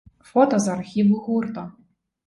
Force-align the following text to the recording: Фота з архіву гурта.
Фота 0.29 0.59
з 0.65 0.71
архіву 0.77 1.15
гурта. 1.27 1.71